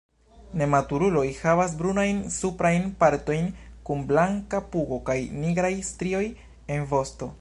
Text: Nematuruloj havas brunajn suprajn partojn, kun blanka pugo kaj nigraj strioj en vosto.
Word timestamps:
Nematuruloj 0.59 1.25
havas 1.41 1.75
brunajn 1.81 2.23
suprajn 2.37 2.87
partojn, 3.03 3.51
kun 3.91 4.01
blanka 4.13 4.63
pugo 4.77 4.99
kaj 5.11 5.19
nigraj 5.45 5.73
strioj 5.91 6.25
en 6.79 6.89
vosto. 6.95 7.29